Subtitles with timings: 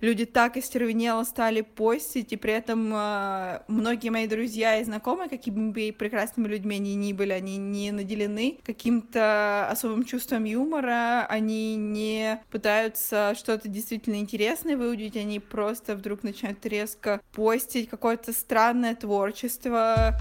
[0.00, 5.70] люди так остервенело стали постить, и при этом э, многие мои друзья и знакомые, какими
[5.70, 12.40] бы прекрасными людьми они ни были, они не наделены каким-то особым чувством юмора, они не
[12.50, 20.18] пытаются что-то действительно интересное выудить, они просто вдруг начинают резко постить какое-то странное творчество.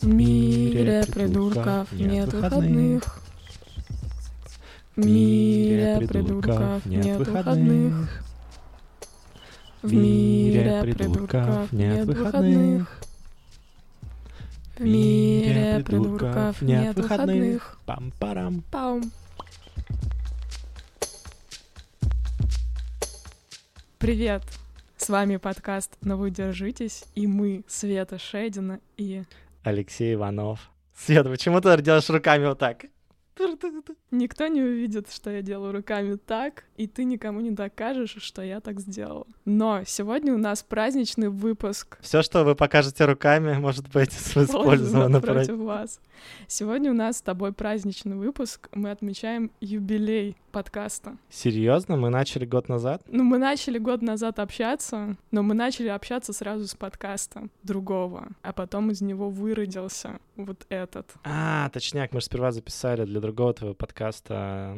[0.00, 3.04] В мире придурков нет выходных.
[3.04, 3.21] В
[4.96, 8.22] мире придурков нет выходных.
[9.80, 13.00] В мире придурков нет выходных.
[14.76, 17.78] В мире придурков нет выходных.
[17.86, 18.62] Пам-парам.
[18.70, 19.10] Паум.
[23.98, 24.42] Привет!
[24.98, 29.22] С вами подкаст «Но вы держитесь» и мы, Света Шедина и...
[29.62, 30.70] Алексей Иванов.
[30.94, 32.84] Света, почему ты делаешь руками вот так?
[34.10, 38.60] Никто не увидит, что я делаю руками так, и ты никому не докажешь, что я
[38.60, 39.26] так сделала.
[39.44, 41.98] Но сегодня у нас праздничный выпуск.
[42.00, 46.00] Все, что вы покажете руками, может быть использовано против вас.
[46.46, 48.68] Сегодня у нас с тобой праздничный выпуск.
[48.72, 51.16] Мы отмечаем юбилей подкаста.
[51.30, 51.96] Серьезно?
[51.96, 53.02] Мы начали год назад?
[53.08, 58.52] Ну, мы начали год назад общаться, но мы начали общаться сразу с подкаста другого, а
[58.52, 61.12] потом из него выродился вот этот.
[61.24, 64.76] А, точняк, мы же сперва записали для другого твоего подкаста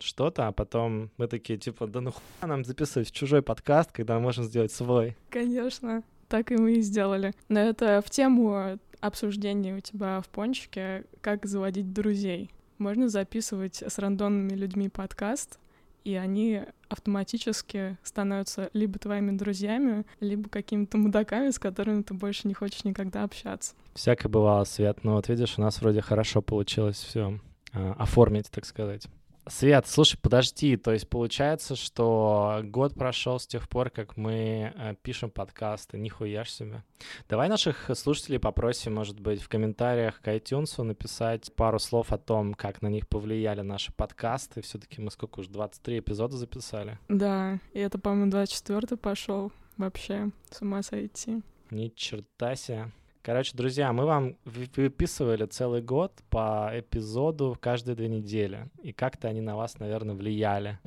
[0.00, 4.44] что-то, а потом мы такие, типа, да ну хуя нам записывать чужой подкаст, когда можем
[4.44, 5.16] сделать свой.
[5.30, 7.32] Конечно, так и мы и сделали.
[7.48, 12.50] Но это в тему обсуждения у тебя в пончике, как заводить друзей.
[12.78, 15.58] Можно записывать с рандомными людьми подкаст,
[16.04, 22.54] и они автоматически становятся либо твоими друзьями, либо какими-то мудаками, с которыми ты больше не
[22.54, 23.74] хочешь никогда общаться.
[23.94, 25.02] Всякое бывало, Свет.
[25.02, 27.40] Но вот видишь, у нас вроде хорошо получилось все
[27.72, 29.08] э, оформить, так сказать.
[29.46, 34.94] Свет, слушай, подожди, то есть получается, что год прошел с тех пор, как мы э,
[35.02, 36.84] пишем подкасты, нихуя ж себе.
[37.28, 42.54] Давай наших слушателей попросим, может быть, в комментариях к iTunes написать пару слов о том,
[42.54, 44.62] как на них повлияли наши подкасты.
[44.62, 46.98] Все-таки мы сколько уж, 23 эпизода записали?
[47.08, 51.42] Да, и это, по-моему, 24 пошел вообще, с ума сойти.
[51.70, 52.90] Ни черта себе.
[53.24, 58.68] Короче, друзья, мы вам выписывали целый год по эпизоду каждые две недели.
[58.82, 60.78] И как-то они на вас, наверное, влияли.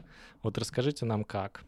[0.44, 1.64] Вот расскажите нам, как.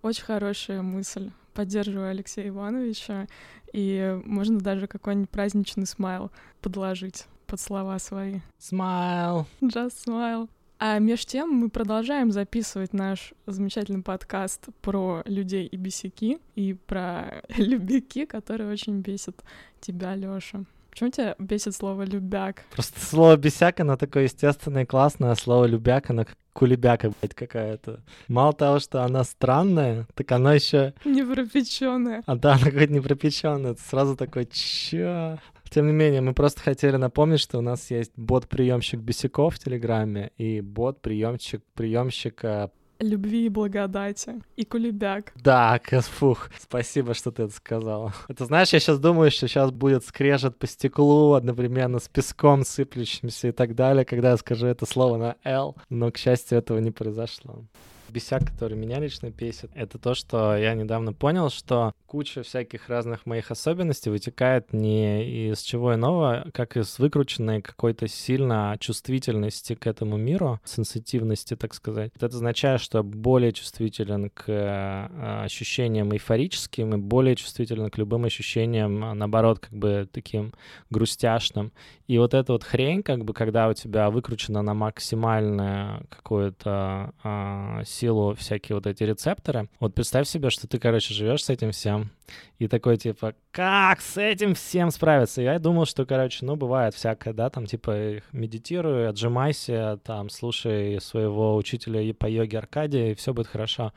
[0.00, 1.32] Очень хорошая мысль.
[1.52, 3.26] Поддерживаю Алексея Ивановича.
[3.74, 6.30] И можно даже какой-нибудь праздничный смайл
[6.62, 8.40] подложить под слова свои.
[8.56, 9.46] Смайл.
[9.60, 10.48] Just smile.
[10.82, 17.42] А между тем мы продолжаем записывать наш замечательный подкаст про людей и бесяки, и про
[17.58, 19.44] любяки, которые очень бесят
[19.82, 20.64] тебя, Лёша.
[20.90, 22.64] Почему тебя бесит слово «любяк»?
[22.72, 27.34] Просто слово «бесяк», оно такое естественное и классное, а слово «любяк», оно как кулебяка, блядь,
[27.34, 28.00] какая-то.
[28.28, 32.22] Мало того, что она странная, так она еще Не пропеченная.
[32.24, 33.74] А да, она какая-то не пропеченная.
[33.74, 35.38] Ты сразу такой, чё?
[35.70, 40.32] Тем не менее, мы просто хотели напомнить, что у нас есть бот-приемщик бесяков в Телеграме
[40.36, 44.42] и бот-приемщик приемщика любви и благодати.
[44.56, 45.32] И кулебяк.
[45.36, 48.12] Да, фух, спасибо, что ты это сказала.
[48.28, 53.48] Это знаешь, я сейчас думаю, что сейчас будет скрежет по стеклу одновременно с песком сыплющимся
[53.48, 56.90] и так далее, когда я скажу это слово на «Л», но, к счастью, этого не
[56.90, 57.64] произошло
[58.10, 63.26] бесяк, который меня лично бесит, это то, что я недавно понял, что куча всяких разных
[63.26, 70.16] моих особенностей вытекает не из чего иного, как из выкрученной какой-то сильно чувствительности к этому
[70.16, 72.12] миру, сенситивности, так сказать.
[72.16, 79.04] Это означает, что более чувствителен к э, ощущениям эйфорическим и более чувствителен к любым ощущениям,
[79.04, 80.52] а, наоборот, как бы таким
[80.90, 81.72] грустяшным.
[82.06, 87.82] И вот эта вот хрень, как бы, когда у тебя выкручена на максимальное какое-то а,
[88.00, 89.68] силу всякие вот эти рецепторы.
[89.78, 92.10] Вот представь себе, что ты, короче, живешь с этим всем,
[92.58, 95.42] и такой, типа, как с этим всем справиться?
[95.42, 101.56] Я думал, что, короче, ну, бывает всякое, да, там, типа, медитируй, отжимайся, там, слушай своего
[101.56, 103.92] учителя по йоге Аркадия, и все будет хорошо.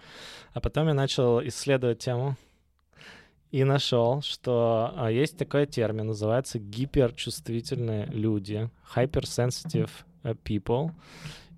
[0.54, 2.36] А потом я начал исследовать тему,
[3.52, 9.92] и нашел, что а, есть такой термин, называется гиперчувствительные люди, hypersensitive
[10.24, 10.92] э, people.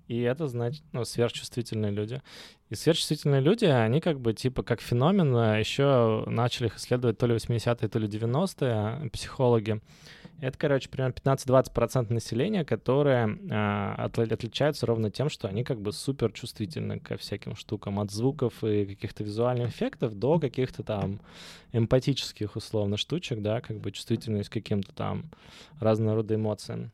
[0.08, 2.22] И это значит, ну, сверхчувствительные люди.
[2.70, 7.26] И сверхчувствительные люди, они как бы типа как феномен а, еще начали их исследовать то
[7.26, 9.80] ли 80-е, то ли 90-е психологи.
[10.40, 16.30] Это, короче, примерно 15-20% населения, которые э, отличаются ровно тем, что они как бы супер
[16.30, 21.20] чувствительны ко всяким штукам, от звуков и каких-то визуальных эффектов до каких-то там
[21.72, 25.30] эмпатических условно штучек, да, как бы чувствительность к каким-то там
[25.80, 26.92] разного рода эмоциям.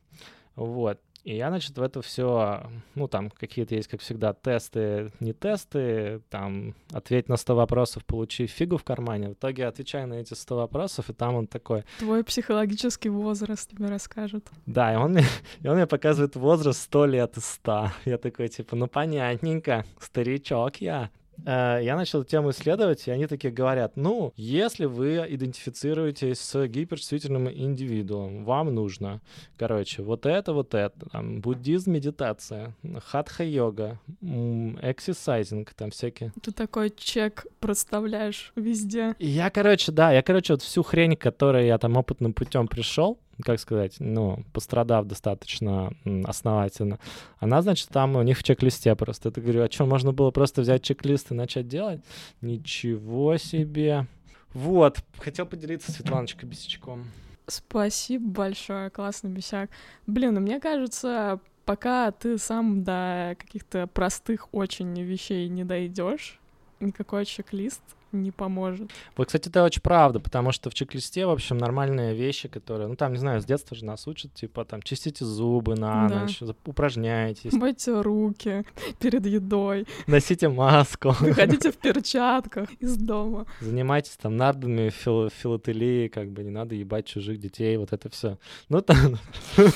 [0.55, 1.01] Вот.
[1.25, 2.65] И я, значит, в это все,
[2.97, 8.47] ну, там какие-то есть, как всегда, тесты, не тесты, там, ответь на 100 вопросов, получи
[8.47, 9.29] фигу в кармане.
[9.29, 11.85] В итоге отвечаю на эти 100 вопросов, и там он такой...
[12.01, 14.51] Твой психологический возраст тебе расскажет.
[14.67, 15.25] Да, и он мне,
[15.61, 17.91] и он мне показывает возраст 100 лет из 100.
[18.05, 21.11] Я такой, типа, ну, понятненько, старичок я.
[21.45, 27.51] Э, я начал тему исследовать, и они такие говорят, ну, если вы идентифицируетесь с гиперчувствительным
[27.51, 29.21] индивидуумом, вам нужно,
[29.57, 32.75] короче, вот это, вот это, там, буддизм, медитация,
[33.11, 36.33] хатха-йога, эксерсайзинг, там всякие.
[36.43, 39.15] Ты такой чек проставляешь везде.
[39.19, 43.19] И я, короче, да, я, короче, вот всю хрень, которой я там опытным путем пришел,
[43.45, 45.93] как сказать, ну, пострадав достаточно
[46.25, 46.99] основательно,
[47.39, 49.31] она, значит, там у них в чек-листе просто.
[49.31, 52.01] Это говорю, а что, можно было просто взять чек-лист и начать делать?
[52.41, 54.07] Ничего себе.
[54.53, 57.07] Вот, хотел поделиться Светланочкой Бесячком.
[57.47, 59.71] Спасибо большое, классный бесяк.
[60.07, 66.39] Блин, ну мне кажется, пока ты сам до каких-то простых очень вещей не дойдешь,
[66.81, 67.83] никакой чек-лист
[68.13, 68.91] не поможет.
[69.17, 72.97] Вот, кстати, это очень правда, потому что в чек-листе, в общем, нормальные вещи, которые, ну,
[72.97, 76.21] там, не знаю, с детства же нас учат, типа, там, чистите зубы на да.
[76.21, 77.53] ночь, упражняйтесь.
[77.53, 78.65] Мойте руки
[78.99, 79.87] перед едой.
[80.07, 81.15] Носите маску.
[81.21, 83.47] Выходите в перчатках из дома.
[83.61, 88.39] Занимайтесь там нардами, фил филателией, как бы, не надо ебать чужих детей, вот это все.
[88.69, 89.19] Ну, там...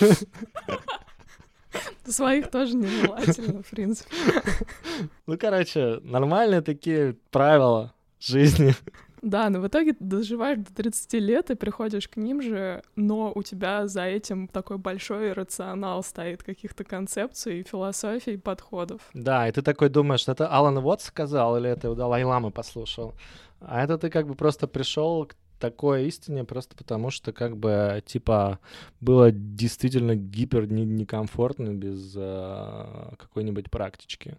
[2.06, 4.10] Своих тоже нежелательно, в принципе.
[5.26, 7.92] Ну, короче, нормальные такие правила
[8.26, 8.74] жизни.
[9.22, 13.32] Да, но в итоге ты доживаешь до 30 лет и приходишь к ним же, но
[13.34, 19.00] у тебя за этим такой большой рационал стоит каких-то концепций, философий, подходов.
[19.14, 23.14] Да, и ты такой думаешь, это Алан Уотт сказал или это у Далай-Ламы послушал?
[23.60, 28.02] А это ты как бы просто пришел к такой истине просто потому, что как бы
[28.04, 28.58] типа
[29.00, 34.38] было действительно гипер некомфортно без э, какой-нибудь практички.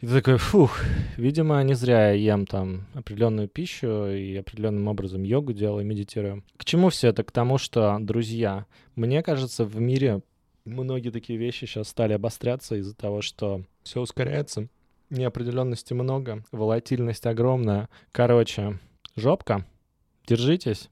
[0.00, 0.80] И ты такой, фух,
[1.16, 6.44] видимо, не зря я ем там определенную пищу и определенным образом йогу делаю, медитирую.
[6.56, 7.24] К чему все это?
[7.24, 10.22] К тому, что, друзья, мне кажется, в мире
[10.64, 14.68] многие такие вещи сейчас стали обостряться из-за того, что все ускоряется,
[15.10, 17.88] неопределенности много, волатильность огромная.
[18.12, 18.78] Короче,
[19.16, 19.66] жопка,
[20.30, 20.88] держитесь.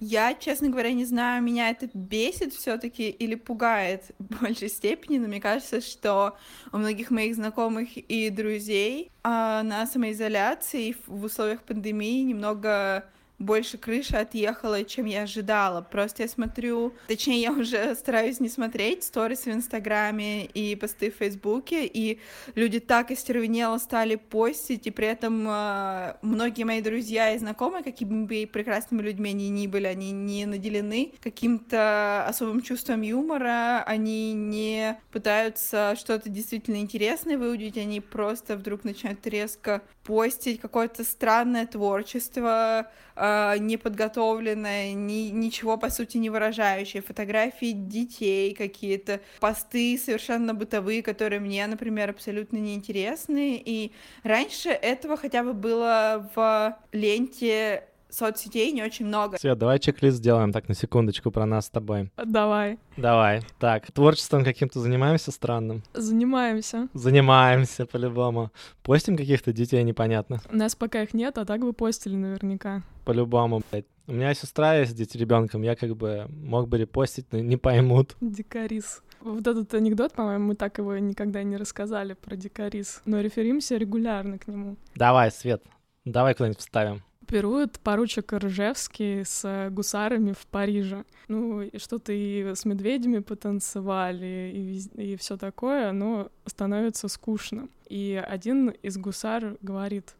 [0.00, 5.26] Я, честно говоря, не знаю, меня это бесит все-таки или пугает в большей степени, но
[5.26, 6.36] мне кажется, что
[6.72, 14.16] у многих моих знакомых и друзей а, на самоизоляции в условиях пандемии немного больше крыши
[14.16, 15.80] отъехала, чем я ожидала.
[15.80, 21.16] Просто я смотрю, точнее, я уже стараюсь не смотреть сторис в Инстаграме и посты в
[21.16, 22.20] Фейсбуке, и
[22.54, 28.24] люди так остервенело стали постить, и при этом э, многие мои друзья и знакомые, какими
[28.24, 34.98] бы прекрасными людьми они ни были, они не наделены каким-то особым чувством юмора, они не
[35.12, 43.27] пытаются что-то действительно интересное выудить, они просто вдруг начинают резко постить какое-то странное творчество, э,
[43.58, 47.02] неподготовленное, ни, ничего, по сути, не выражающее.
[47.02, 53.62] Фотографии детей какие-то, посты совершенно бытовые, которые мне, например, абсолютно неинтересны.
[53.64, 53.92] И
[54.22, 59.38] раньше этого хотя бы было в ленте соцсетей не очень много.
[59.38, 62.10] Свет, давай чек-лист сделаем так на секундочку про нас с тобой.
[62.16, 62.78] Давай.
[62.96, 63.42] Давай.
[63.58, 65.82] Так, творчеством каким-то занимаемся странным?
[65.94, 66.88] Занимаемся.
[66.94, 68.50] Занимаемся, по-любому.
[68.82, 70.40] Постим каких-то детей непонятно?
[70.50, 72.82] У нас пока их нет, а так бы постили наверняка.
[73.04, 73.86] По-любому, блядь.
[74.06, 77.58] У меня сестра есть с детьми ребенком, я как бы мог бы репостить, но не
[77.58, 78.16] поймут.
[78.22, 79.02] Дикарис.
[79.20, 84.38] Вот этот анекдот, по-моему, мы так его никогда не рассказали про дикарис, но реферимся регулярно
[84.38, 84.76] к нему.
[84.94, 85.62] Давай, Свет,
[86.04, 91.04] давай куда-нибудь вставим пирует поручик Ржевский с гусарами в Париже.
[91.28, 97.68] Ну, что-то и с медведями потанцевали, и, и все такое, но становится скучно.
[97.88, 100.16] И один из гусар говорит,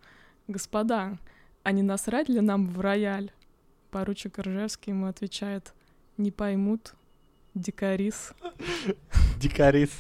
[0.47, 1.19] господа,
[1.63, 3.33] а не насрать ли нам в рояль?
[3.91, 5.73] Поручик Ржевский ему отвечает,
[6.19, 6.95] не поймут,
[7.55, 8.35] дикарис.
[9.41, 9.91] Дикарис.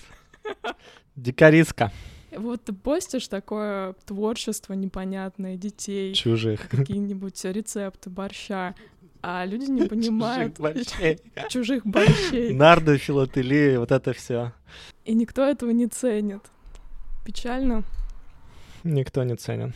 [1.17, 1.91] Дикариска.
[2.39, 6.15] Вот ты постишь такое творчество непонятное детей.
[6.15, 6.69] Чужих.
[6.69, 8.75] Какие-нибудь рецепты борща.
[9.21, 11.19] А люди не понимают чужих борщей.
[11.49, 12.55] чужих борщей.
[12.55, 14.53] Нарды, филателии, вот это все.
[15.05, 16.43] И никто этого не ценит.
[17.25, 17.83] Печально.
[18.85, 19.75] Никто не ценен.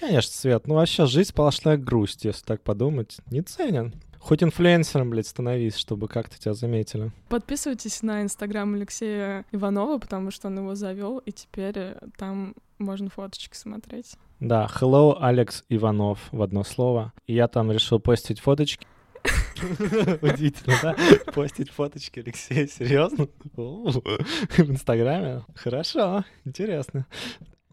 [0.00, 3.18] Конечно, Свет, ну вообще жизнь сплошная грусть, если так подумать.
[3.30, 3.94] Не ценен.
[4.18, 7.12] Хоть инфлюенсером, блядь, становись, чтобы как-то тебя заметили.
[7.28, 13.08] Подписывайтесь на инстаграм Алексея Иванова, потому что он его завел, и теперь э, там можно
[13.08, 14.16] фоточки смотреть.
[14.40, 17.12] Да, hello, Алекс Иванов в одно слово.
[17.26, 18.86] И я там решил постить фоточки.
[20.22, 20.96] Удивительно, да?
[21.32, 23.28] Постить фоточки Алексея, серьезно?
[23.54, 25.44] В Инстаграме?
[25.54, 27.06] Хорошо, интересно.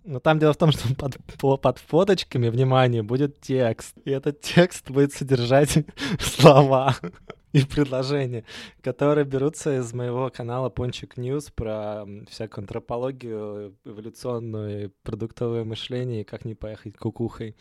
[0.03, 3.95] Но там дело в том, что под, по, под фоточками, внимание, будет текст.
[4.03, 5.85] И этот текст будет содержать
[6.19, 6.95] слова
[7.53, 8.43] и предложения,
[8.81, 16.45] которые берутся из моего канала Пончик News про всякую антропологию, эволюционное продуктовое мышление и как
[16.45, 17.55] не поехать кукухой.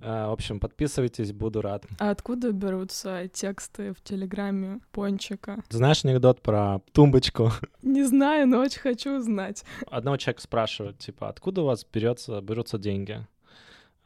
[0.00, 1.86] А, в общем, подписывайтесь, буду рад.
[1.98, 5.62] А откуда берутся тексты в Телеграме Пончика?
[5.70, 7.50] Знаешь анекдот про тумбочку?
[7.82, 9.64] Не знаю, но очень хочу узнать.
[9.86, 13.26] Одного человека спрашивают, типа, откуда у вас берется, берутся деньги?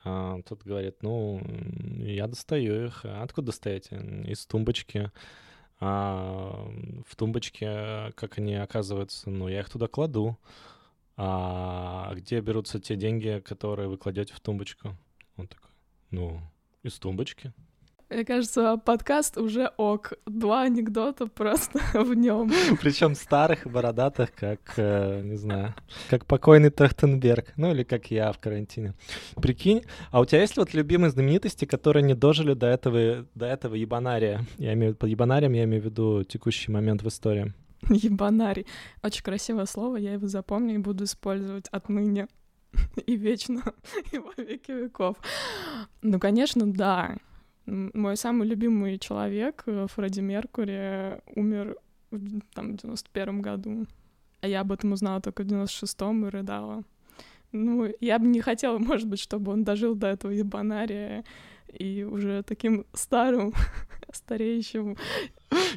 [0.05, 1.41] А, тот говорит, ну,
[1.99, 3.05] я достаю их.
[3.05, 3.97] А откуда достаете?
[4.27, 5.11] Из тумбочки.
[5.81, 6.69] А
[7.07, 10.39] в тумбочке, как они оказываются, ну, я их туда кладу.
[11.17, 14.97] А где берутся те деньги, которые вы кладете в тумбочку?
[15.37, 15.68] Он такой,
[16.11, 16.41] ну,
[16.83, 17.53] из тумбочки.
[18.11, 20.15] Мне кажется, подкаст уже ок.
[20.25, 22.51] Два анекдота просто в нем.
[22.81, 25.75] Причем старых и бородатых, как, э, не знаю,
[26.09, 27.53] как покойный Трахтенберг.
[27.57, 28.95] Ну или как я в карантине.
[29.37, 33.75] Прикинь, а у тебя есть вот любимые знаменитости, которые не дожили до этого, до этого
[33.75, 34.43] ебанария?
[34.57, 37.53] Я имею под ебанарием я имею в виду текущий момент в истории.
[37.91, 38.67] Ебанарий.
[39.03, 42.27] Очень красивое слово, я его запомню и буду использовать отныне
[43.07, 43.63] и вечно,
[44.13, 45.17] и во веки веков.
[46.03, 47.17] Ну, конечно, да.
[47.67, 51.77] Мой самый любимый человек, э, Фредди Меркури, умер
[52.11, 53.87] в, там, в 91 году.
[54.41, 56.83] А я об этом узнала только в 96-м и рыдала.
[57.53, 61.25] Ну, я бы не хотела, может быть, чтобы он дожил до этого ебанария
[61.73, 63.53] и уже таким старым,
[64.13, 64.97] стареющим...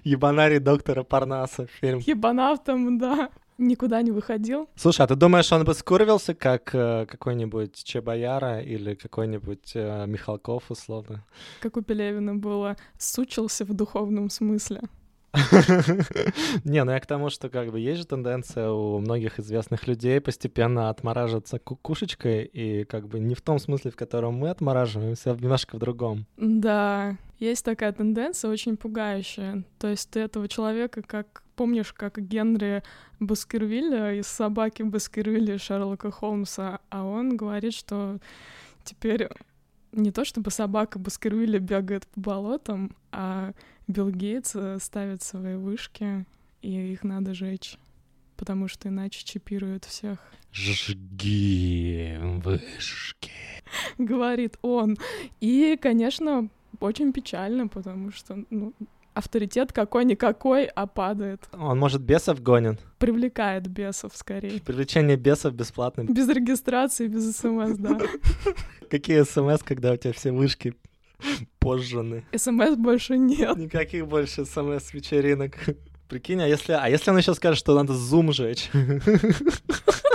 [0.03, 1.99] Ебанарий доктора Парнаса, фильм.
[1.99, 3.29] Ебанавтом, да
[3.61, 4.67] никуда не выходил.
[4.75, 10.69] Слушай, а ты думаешь, он бы скурвился, как э, какой-нибудь Чебояра или какой-нибудь э, Михалков,
[10.69, 11.23] условно?
[11.61, 14.81] Как у Пелевина было, сучился в духовном смысле.
[16.65, 20.19] Не, ну я к тому, что как бы есть же тенденция у многих известных людей
[20.19, 25.35] постепенно отмораживаться кукушечкой, и как бы не в том смысле, в котором мы отмораживаемся, а
[25.35, 26.25] немножко в другом.
[26.37, 29.63] Да, есть такая тенденция очень пугающая.
[29.79, 32.81] То есть ты этого человека, как помнишь, как Генри
[33.19, 38.17] Баскервилля из «Собаки Баскервилля» Шерлока Холмса, а он говорит, что
[38.83, 39.29] теперь
[39.91, 43.51] не то чтобы собака Баскервилля бегает по болотам, а
[43.87, 46.25] Билл Гейтс э, ставит свои вышки,
[46.63, 47.77] и их надо жечь,
[48.37, 50.17] потому что иначе чипируют всех.
[50.51, 53.31] Жги вышки.
[53.99, 54.97] Говорит он.
[55.41, 56.49] И, конечно,
[56.79, 58.73] очень печально, потому что, ну,
[59.13, 61.43] авторитет какой-никакой, а падает.
[61.53, 62.79] Он, может, бесов гонит?
[62.97, 64.61] Привлекает бесов, скорее.
[64.61, 66.03] Привлечение бесов бесплатно.
[66.03, 67.99] Без регистрации, без смс, да.
[68.89, 70.75] Какие смс, когда у тебя все вышки
[71.59, 72.23] позжены?
[72.35, 73.57] СМС больше нет.
[73.57, 75.57] Никаких больше смс-вечеринок.
[76.07, 78.69] Прикинь, а если, а если он еще скажет, что надо зум жечь?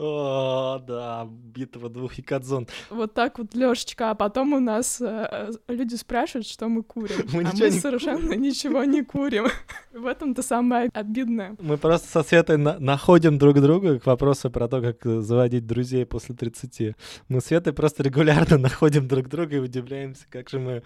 [0.00, 2.68] О, да, битва двух якадзон.
[2.90, 7.16] Вот так вот, Лешечка, а потом у нас э, люди спрашивают, что мы курим.
[7.32, 8.42] Мы а мы не совершенно курим.
[8.42, 9.48] ничего не курим.
[9.92, 11.56] В этом-то самое обидное.
[11.58, 16.06] Мы просто со Светой на- находим друг друга к вопросу про то, как заводить друзей
[16.06, 16.94] после 30.
[17.28, 20.82] Мы с Светой просто регулярно находим друг друга и удивляемся, как же мы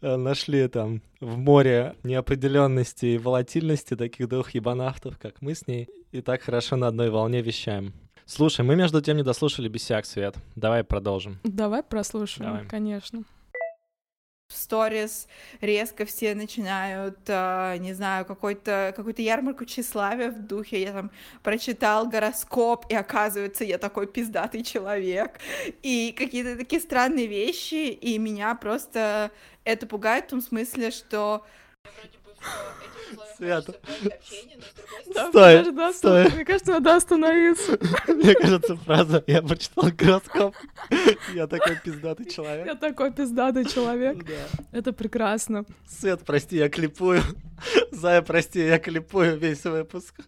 [0.00, 5.88] э, нашли там в море неопределенности и волатильности таких двух ебанавтов, как мы с ней,
[6.10, 7.94] и так хорошо на одной волне вещаем.
[8.26, 10.34] Слушай, мы между тем не дослушали бесяк, Свет.
[10.56, 11.38] Давай продолжим.
[11.44, 12.66] Давай прослушаем, Давай.
[12.66, 13.22] конечно.
[14.48, 15.28] В сторис
[15.60, 20.82] резко все начинают, э, не знаю, какой-то какую-то ярмарку тщеславия в духе.
[20.82, 21.10] Я там
[21.44, 25.40] прочитал гороскоп, и оказывается, я такой пиздатый человек.
[25.82, 29.30] И какие-то такие странные вещи, и меня просто
[29.64, 31.44] это пугает в том смысле, что
[33.36, 33.74] Свято.
[35.16, 36.30] Да, стой, стой.
[36.30, 37.78] Мне кажется, надо остановиться.
[38.08, 40.54] Мне кажется, фраза «я прочитал гороскоп»,
[41.34, 42.66] я такой пиздатый человек.
[42.66, 44.24] Я такой пиздатый человек.
[44.24, 44.78] Да.
[44.78, 45.64] Это прекрасно.
[45.88, 47.22] Свет, прости, я клипую.
[47.90, 50.20] Зая, прости, я клипую весь выпуск.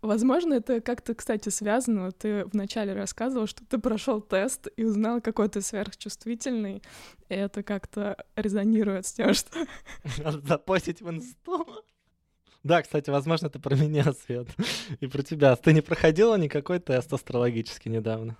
[0.00, 2.12] Возможно, это как-то, кстати, связано.
[2.12, 6.82] Ты вначале рассказывал, что ты прошел тест и узнал, какой ты сверхчувствительный.
[7.28, 9.66] И это как-то резонирует с тем, что...
[10.18, 11.66] Надо запостить в инсту.
[12.64, 14.48] Да, кстати, возможно, это про меня, Свет,
[15.00, 15.56] и про тебя.
[15.56, 18.36] Ты не проходила никакой тест астрологический недавно?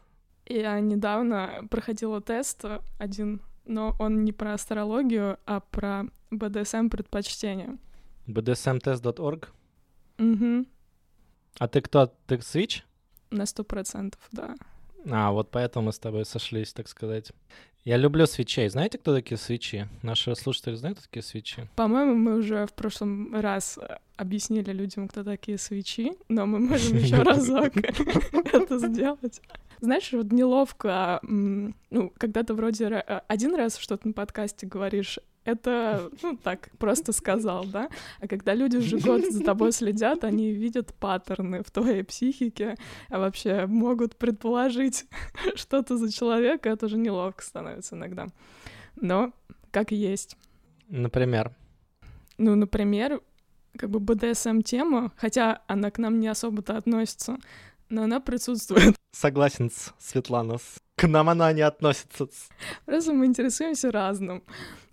[0.47, 2.65] Я недавно проходила тест
[2.99, 7.79] один, но он не про астрологию, а про BDSM предпочтения.
[8.27, 9.49] bdsmtest.org?
[10.19, 10.67] Угу.
[11.59, 12.07] А ты кто?
[12.27, 12.83] Ты Switch?
[13.31, 14.55] На сто процентов, да.
[15.11, 17.33] А, вот поэтому мы с тобой сошлись, так сказать.
[17.85, 18.69] Я люблю свечей.
[18.69, 19.89] Знаете, кто такие свечи?
[20.03, 21.69] Наши слушатели знают, кто такие свечи?
[21.77, 26.97] По-моему, мы уже в прошлом раз э, объяснили людям, кто такие свечи, но мы можем
[26.99, 27.77] еще разок
[28.53, 29.41] это сделать.
[29.81, 36.11] Знаешь, вот неловко, ну, когда ты вроде э, один раз что-то на подкасте говоришь, это,
[36.23, 37.89] ну, так, просто сказал, да?
[38.21, 42.77] А когда люди уже год за тобой следят, они видят паттерны в твоей психике,
[43.09, 45.07] а вообще могут предположить
[45.55, 48.27] что-то за человека, это уже неловко становится иногда.
[48.97, 49.33] Но
[49.71, 50.37] как есть.
[50.89, 51.55] Например?
[52.37, 53.21] Ну, например,
[53.77, 57.39] как бы БДСМ-тема, хотя она к нам не особо-то относится,
[57.89, 58.95] но она присутствует.
[59.13, 60.59] Согласен Светлана.
[60.97, 62.29] К нам она не относится.
[62.85, 64.43] Просто мы интересуемся разным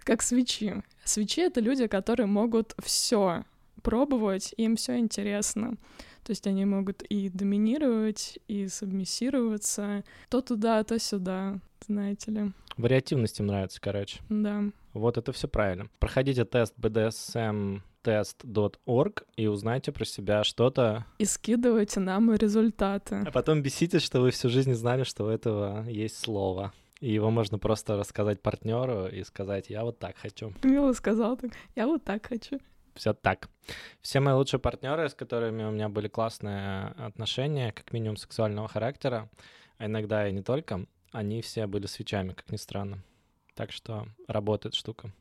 [0.05, 0.83] как свечи.
[1.03, 3.43] Свечи— это люди, которые могут все
[3.81, 5.75] пробовать, им все интересно.
[6.23, 12.51] То есть они могут и доминировать, и сабмиссироваться, то туда, то сюда, знаете ли.
[12.77, 14.19] Вариативность им нравится, короче.
[14.29, 14.63] Да.
[14.93, 15.89] Вот это все правильно.
[15.99, 21.05] Проходите тест BDSM test.org и узнайте про себя что-то.
[21.17, 23.23] И скидывайте нам результаты.
[23.25, 26.71] А потом беситесь, что вы всю жизнь знали, что у этого есть слово.
[27.01, 30.53] И его можно просто рассказать партнеру и сказать, я вот так хочу.
[30.63, 32.59] Мило сказал так, я вот так хочу.
[32.93, 33.49] Все так.
[34.01, 39.29] Все мои лучшие партнеры, с которыми у меня были классные отношения, как минимум сексуального характера,
[39.77, 43.03] а иногда и не только, они все были свечами, как ни странно.
[43.53, 45.11] Так что работает штука.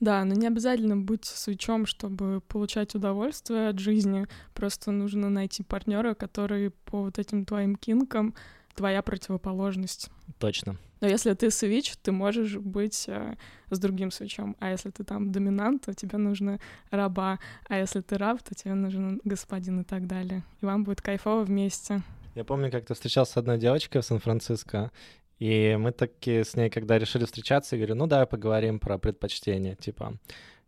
[0.00, 4.26] Да, но не обязательно быть свечом, чтобы получать удовольствие от жизни.
[4.54, 8.34] Просто нужно найти партнера, который по вот этим твоим кинкам
[8.74, 10.10] твоя противоположность.
[10.38, 10.76] Точно.
[11.00, 13.36] Но если ты свич, ты можешь быть э,
[13.70, 14.56] с другим свечом.
[14.58, 17.38] А если ты там доминант, то тебе нужно раба.
[17.68, 20.42] А если ты раб, то тебе нужен господин и так далее.
[20.60, 22.02] И вам будет кайфово вместе.
[22.34, 24.92] Я помню, как ты встречался с одной девочкой в Сан-Франциско,
[25.40, 29.74] и мы таки с ней, когда решили встречаться, я говорю, ну давай поговорим про предпочтения,
[29.74, 30.14] типа,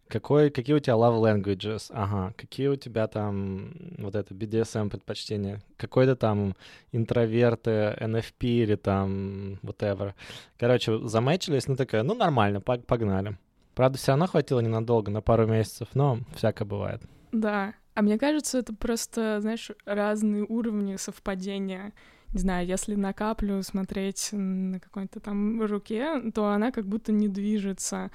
[0.08, 1.90] какой, какие у тебя love languages?
[1.90, 2.34] Ага.
[2.36, 5.62] Какие у тебя там вот это BDSM предпочтения?
[5.78, 6.54] Какой-то там
[6.92, 10.12] интроверты, NFP или там whatever.
[10.58, 13.38] Короче, заметчились, ну такая, ну нормально, погнали.
[13.74, 17.00] Правда, все равно хватило ненадолго, на пару месяцев, но всякое бывает.
[17.32, 21.94] Да, а мне кажется, это просто, знаешь, разные уровни совпадения.
[22.32, 27.28] Не знаю, если на каплю смотреть на какой-то там руке, то она как будто не
[27.28, 28.10] движется,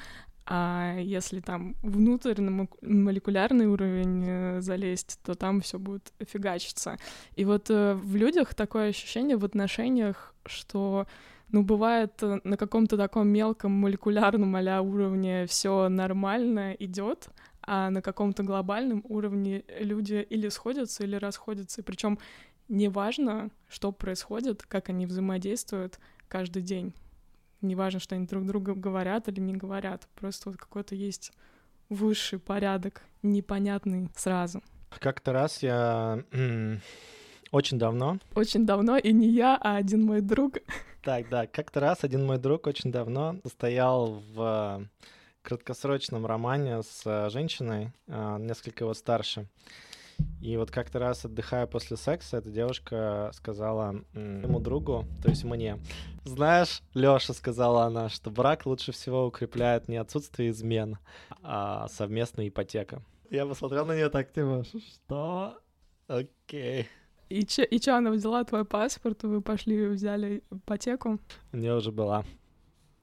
[0.49, 6.97] а если там внутрь на молекулярный уровень э, залезть, то там все будет фигачиться.
[7.35, 11.05] И вот э, в людях такое ощущение в отношениях, что
[11.49, 17.27] ну, бывает э, на каком-то таком мелком молекулярном а уровне все нормально идет,
[17.61, 21.83] а на каком-то глобальном уровне люди или сходятся, или расходятся.
[21.83, 22.19] Причем
[22.67, 26.93] неважно, что происходит, как они взаимодействуют каждый день
[27.61, 31.31] неважно, что они друг другу говорят или не говорят, просто вот какой-то есть
[31.89, 34.61] высший порядок, непонятный сразу.
[34.99, 36.23] Как-то раз я
[37.51, 38.19] очень давно.
[38.35, 40.57] Очень давно, и не я, а один мой друг.
[41.03, 44.85] Так, да, как-то раз один мой друг очень давно состоял в
[45.41, 49.47] краткосрочном романе с женщиной, а, несколько его старше.
[50.41, 55.77] И вот как-то раз, отдыхая после секса, эта девушка сказала ему другу, то есть мне,
[56.23, 60.97] знаешь, Лёша, сказала она, что брак лучше всего укрепляет не отсутствие измен,
[61.43, 63.01] а совместная ипотека.
[63.29, 65.59] Я посмотрел на нее так, типа, что?
[66.07, 66.87] Окей.
[67.29, 71.19] И че, и че, она взяла твой паспорт, вы пошли взяли ипотеку?
[71.51, 72.23] У нее уже была.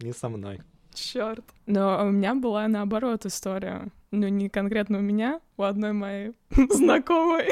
[0.01, 0.61] Не со мной.
[0.95, 1.45] Черт.
[1.67, 3.91] Но у меня была наоборот история.
[4.17, 6.35] Ну, не конкретно у меня, у одной моей
[6.71, 7.49] знакомой.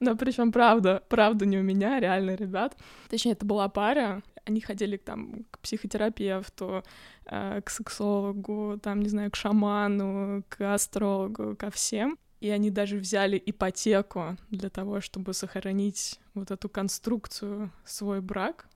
[0.00, 2.76] Но причем правда, правда не у меня, реально ребят.
[3.10, 6.82] Точнее, это была пара, они ходили там к психотерапевту,
[7.26, 12.18] э, к сексологу, там, не знаю, к шаману, к астрологу, ко всем.
[12.40, 18.68] И они даже взяли ипотеку для того, чтобы сохранить вот эту конструкцию, свой брак.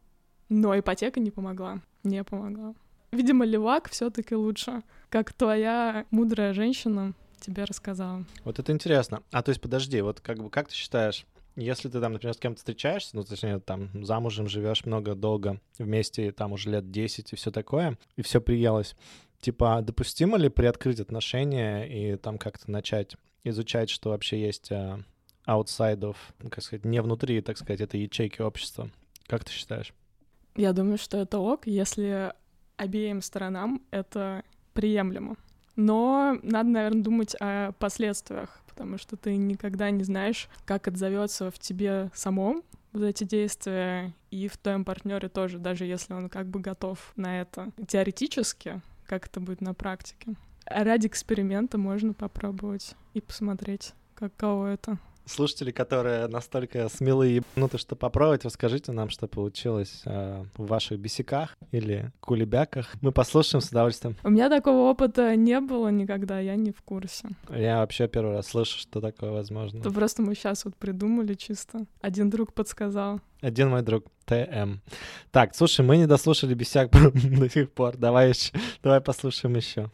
[0.51, 2.75] Но ипотека не помогла, не помогла.
[3.11, 8.25] Видимо, левак все таки лучше, как твоя мудрая женщина тебе рассказала.
[8.45, 9.23] Вот это интересно.
[9.31, 12.39] А то есть, подожди, вот как бы как ты считаешь, если ты там, например, с
[12.39, 17.37] кем-то встречаешься, ну, точнее, там, замужем живешь много, долго вместе, там уже лет 10 и
[17.37, 18.95] все такое, и все приелось,
[19.41, 25.01] типа, допустимо ли приоткрыть отношения и там как-то начать изучать, что вообще есть а,
[25.47, 26.17] аутсайдов,
[26.51, 28.91] как сказать, не внутри, так сказать, этой ячейки общества?
[29.27, 29.93] Как ты считаешь?
[30.55, 32.33] Я думаю, что это ок, если
[32.79, 35.37] обеим сторонам это приемлемо.
[35.77, 41.59] Но надо, наверное, думать о последствиях, потому что ты никогда не знаешь, как отзовется в
[41.59, 42.63] тебе самом
[42.93, 47.41] вот эти действия и в твоем партнере тоже, даже если он как бы готов на
[47.41, 50.35] это теоретически, как это будет на практике.
[50.65, 57.97] Ради эксперимента можно попробовать и посмотреть, каково это слушатели, которые настолько смелые и ебануты, что
[57.97, 62.95] попробовать, расскажите нам, что получилось э, в ваших бесиках или кулебяках.
[63.01, 64.17] Мы послушаем с удовольствием.
[64.25, 67.29] У меня такого опыта не было никогда, я не в курсе.
[67.51, 69.79] Я вообще первый раз слышу, что такое возможно.
[69.79, 71.87] Это просто мы сейчас вот придумали чисто.
[72.01, 73.21] Один друг подсказал.
[73.41, 74.05] Один мой друг.
[74.29, 74.81] ТМ.
[75.31, 77.97] Так, слушай, мы не дослушали бесяк до сих пор.
[77.97, 79.91] Давай, еще, давай послушаем еще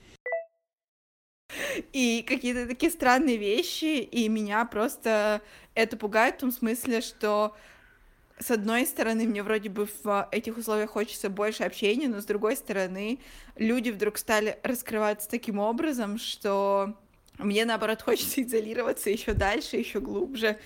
[1.92, 5.42] и какие-то такие странные вещи, и меня просто
[5.74, 7.54] это пугает в том смысле, что
[8.38, 12.56] с одной стороны, мне вроде бы в этих условиях хочется больше общения, но с другой
[12.56, 13.20] стороны,
[13.56, 16.94] люди вдруг стали раскрываться таким образом, что
[17.38, 20.58] мне, наоборот, хочется изолироваться еще дальше, еще глубже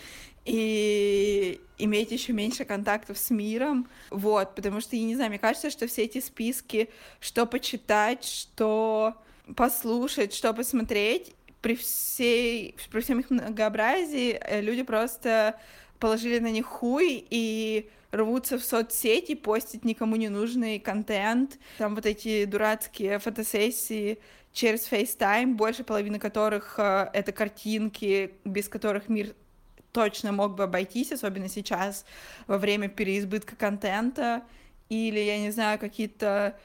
[0.44, 5.70] и иметь еще меньше контактов с миром, вот, потому что, я не знаю, мне кажется,
[5.70, 6.88] что все эти списки,
[7.20, 9.14] что почитать, что
[9.56, 15.58] послушать, что посмотреть, при всей, при всем их многообразии э, люди просто
[15.98, 21.58] положили на них хуй и рвутся в соцсети, постить никому не нужный контент.
[21.78, 24.18] Там вот эти дурацкие фотосессии
[24.52, 29.34] через FaceTime, больше половины которых э, это картинки, без которых мир
[29.92, 32.04] точно мог бы обойтись, особенно сейчас,
[32.46, 34.42] во время переизбытка контента,
[34.88, 36.58] или, я не знаю, какие-то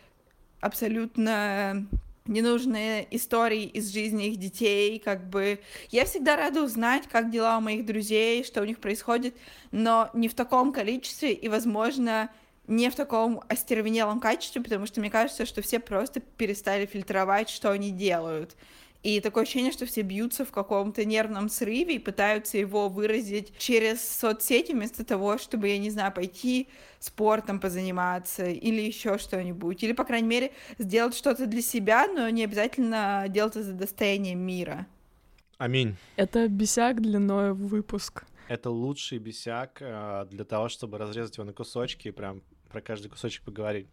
[0.61, 1.87] абсолютно
[2.25, 5.59] ненужные истории из жизни их детей, как бы...
[5.89, 9.35] Я всегда рада узнать, как дела у моих друзей, что у них происходит,
[9.71, 12.29] но не в таком количестве и, возможно,
[12.67, 17.71] не в таком остервенелом качестве, потому что мне кажется, что все просто перестали фильтровать, что
[17.71, 18.55] они делают.
[19.03, 24.01] И такое ощущение, что все бьются в каком-то нервном срыве и пытаются его выразить через
[24.01, 29.83] соцсети вместо того, чтобы, я не знаю, пойти спортом позаниматься или еще что-нибудь.
[29.83, 34.39] Или, по крайней мере, сделать что-то для себя, но не обязательно делать это за достоянием
[34.39, 34.87] мира.
[35.57, 35.97] Аминь.
[36.15, 38.23] Это бесяк длиной в выпуск.
[38.47, 43.09] Это лучший бесяк э, для того, чтобы разрезать его на кусочки и прям про каждый
[43.09, 43.87] кусочек поговорить.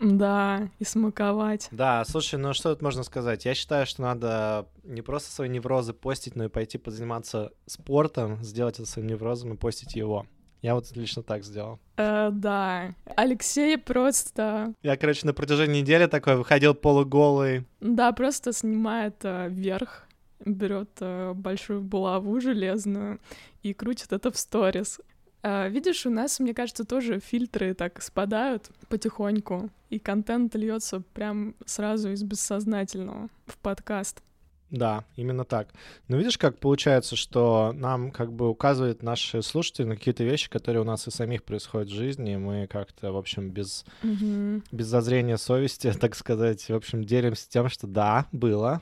[0.00, 1.68] Да, и смаковать.
[1.70, 3.44] Да, слушай, ну что тут можно сказать?
[3.44, 8.78] Я считаю, что надо не просто свои неврозы постить, но и пойти позаниматься спортом, сделать
[8.78, 10.26] это своим неврозом и постить его.
[10.64, 11.78] Я вот лично так сделал.
[11.98, 12.94] Э, да.
[13.16, 14.72] Алексей просто...
[14.82, 17.66] Я, короче, на протяжении недели такой выходил полуголый.
[17.80, 20.06] Да, просто снимает э, вверх,
[20.42, 23.20] берет э, большую булаву железную
[23.62, 25.00] и крутит это в сторис.
[25.46, 31.54] А, видишь, у нас, мне кажется, тоже фильтры так спадают потихоньку, и контент льется прям
[31.66, 34.22] сразу из бессознательного в подкаст.
[34.70, 35.68] Да, именно так.
[36.08, 40.80] Но видишь, как получается, что нам как бы указывают наши слушатели на какие-то вещи, которые
[40.80, 44.62] у нас и самих происходят в жизни, и мы как-то, в общем, без, угу.
[44.72, 48.80] без зазрения совести, так сказать, в общем, делимся тем, что да, было,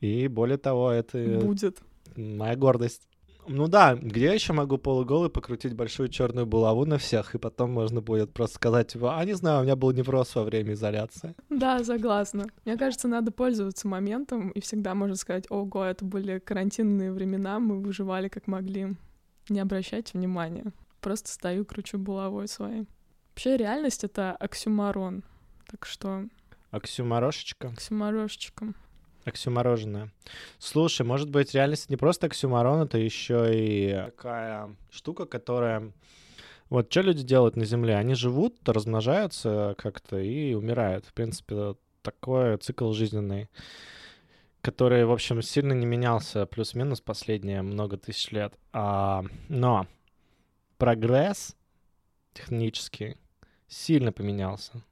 [0.00, 1.40] и более того, это...
[1.40, 1.78] Будет.
[2.14, 3.08] Моя гордость.
[3.46, 7.72] Ну да, где я еще могу полуголый покрутить большую черную булаву на всех, и потом
[7.72, 11.34] можно будет просто сказать, типа, а не знаю, у меня был невроз во время изоляции.
[11.50, 12.46] Да, согласна.
[12.64, 17.80] Мне кажется, надо пользоваться моментом, и всегда можно сказать, ого, это были карантинные времена, мы
[17.80, 18.96] выживали как могли.
[19.48, 20.64] Не обращайте внимания.
[21.00, 22.86] Просто стою, кручу булавой своей.
[23.30, 25.22] Вообще реальность— это оксюмарон.
[25.70, 26.24] Так что...
[26.70, 27.68] Оксюмарошечка?
[27.68, 28.74] Оксюмарошечка.
[29.24, 30.10] Оксюмороженое.
[30.58, 35.92] Слушай, может быть, реальность не просто оксюмарон, это еще и такая штука, которая...
[36.70, 37.96] Вот что люди делают на Земле?
[37.96, 41.06] Они живут, размножаются как-то и умирают.
[41.06, 43.48] В принципе, такой цикл жизненный,
[44.60, 48.54] который, в общем, сильно не менялся плюс-минус последние много тысяч лет.
[48.72, 49.86] А, но
[50.78, 51.56] прогресс
[52.32, 53.16] технический
[53.68, 54.82] сильно поменялся.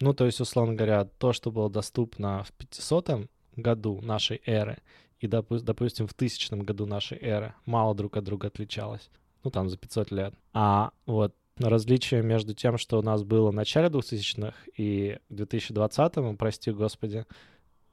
[0.00, 4.78] Ну, то есть, условно говоря, то, что было доступно в 500 году нашей эры
[5.18, 9.10] и, допу- допустим, в тысячном году нашей эры, мало друг от друга отличалось.
[9.44, 10.34] Ну, там, за 500 лет.
[10.54, 16.70] А вот различие между тем, что у нас было в начале 2000-х и 2020-м, прости
[16.70, 17.26] господи,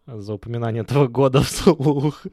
[0.06, 2.26] за упоминание этого года вслух,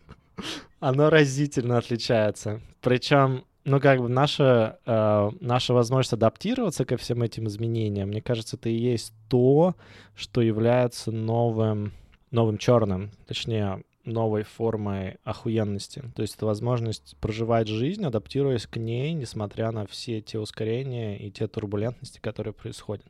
[0.79, 2.61] оно разительно отличается.
[2.81, 8.57] Причем ну, как бы наша, э, наша возможность адаптироваться ко всем этим изменениям, мне кажется,
[8.57, 9.75] это и есть то,
[10.15, 11.93] что является новым,
[12.31, 16.03] новым черным, точнее, новой формой охуенности.
[16.15, 21.31] То есть это возможность проживать жизнь, адаптируясь к ней, несмотря на все те ускорения и
[21.31, 23.07] те турбулентности, которые происходят.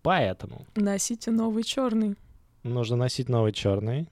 [0.00, 0.64] Поэтому...
[0.74, 2.16] Носите новый черный.
[2.62, 4.08] Нужно носить новый черный.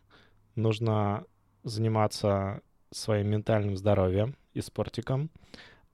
[0.57, 1.25] Нужно
[1.63, 5.31] заниматься своим ментальным здоровьем и спортиком,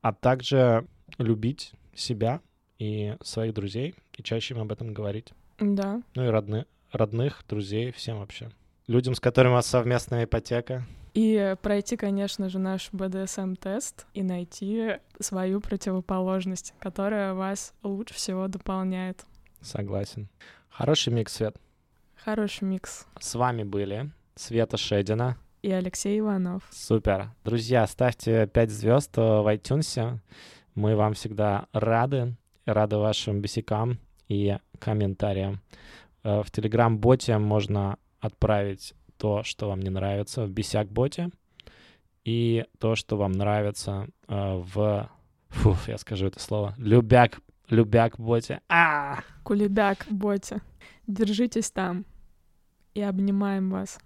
[0.02, 0.86] а также
[1.18, 2.40] любить себя
[2.78, 5.32] и своих друзей, и чаще им об этом говорить.
[5.58, 6.02] Да.
[6.14, 8.50] Ну и родны, родных, друзей, всем вообще.
[8.86, 10.86] Людям, с которыми у вас совместная ипотека.
[11.12, 19.24] И пройти, конечно же, наш БДСМ-тест и найти свою противоположность, которая вас лучше всего дополняет.
[19.60, 20.28] Согласен.
[20.68, 21.56] Хороший микс, Свет.
[22.16, 23.06] Хороший микс.
[23.18, 26.62] С вами были Света Шедина и Алексей Иванов.
[26.70, 27.30] Супер.
[27.44, 30.18] Друзья, ставьте 5 звезд в iTunes.
[30.74, 35.60] Мы вам всегда рады, рады вашим бесикам и комментариям.
[36.22, 41.30] Э, в Телеграм-боте можно отправить то, что вам не нравится в бесяк-боте,
[42.24, 45.10] и то, что вам нравится э, в...
[45.48, 46.74] Фу, я скажу это слово.
[46.78, 48.60] Любяк, любяк-боте.
[48.68, 49.18] А!
[49.42, 50.60] Кулебяк-боте.
[51.06, 52.04] Держитесь там.
[52.94, 53.98] И обнимаем вас.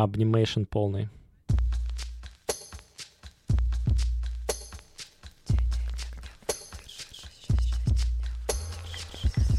[0.00, 1.10] Обнимейшн полный.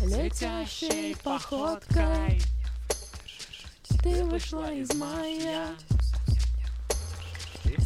[0.02, 2.42] Летящей походкой.
[4.02, 5.76] Ты вышла из мая.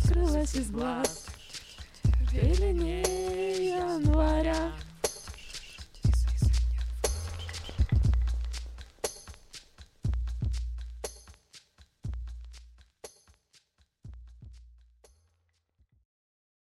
[0.05, 1.25] Скрылась из глаз.
[2.03, 2.31] В
[3.67, 4.71] января